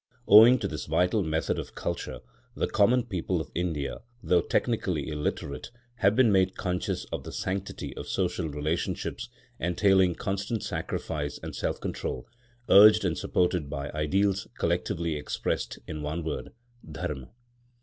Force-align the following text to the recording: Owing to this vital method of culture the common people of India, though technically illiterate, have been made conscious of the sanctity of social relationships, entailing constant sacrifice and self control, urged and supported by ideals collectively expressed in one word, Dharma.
Owing 0.27 0.57
to 0.57 0.67
this 0.67 0.87
vital 0.87 1.21
method 1.21 1.59
of 1.59 1.75
culture 1.75 2.21
the 2.55 2.65
common 2.65 3.03
people 3.03 3.39
of 3.39 3.51
India, 3.53 4.01
though 4.23 4.41
technically 4.41 5.07
illiterate, 5.07 5.69
have 5.97 6.15
been 6.15 6.31
made 6.31 6.55
conscious 6.57 7.05
of 7.13 7.23
the 7.23 7.31
sanctity 7.31 7.95
of 7.95 8.07
social 8.07 8.49
relationships, 8.49 9.29
entailing 9.59 10.15
constant 10.15 10.63
sacrifice 10.63 11.37
and 11.43 11.55
self 11.55 11.79
control, 11.79 12.27
urged 12.67 13.05
and 13.05 13.15
supported 13.15 13.69
by 13.69 13.91
ideals 13.91 14.47
collectively 14.57 15.13
expressed 15.17 15.77
in 15.85 16.01
one 16.01 16.23
word, 16.23 16.51
Dharma. 16.91 17.29